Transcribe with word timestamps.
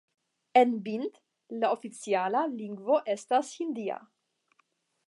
En 0.61 0.71
Bhind 0.87 1.11
la 1.63 1.69
oficiala 1.77 2.43
lingvo 2.55 2.99
estas 3.17 3.53
la 3.55 3.61
hindia. 3.61 4.01